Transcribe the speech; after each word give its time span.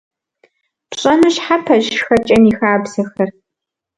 Пщӏэну 0.89 1.31
щхьэпэщ 1.35 1.83
шхэкӏэм 1.97 2.43
и 2.51 2.53
хабзэхэр. 2.57 3.29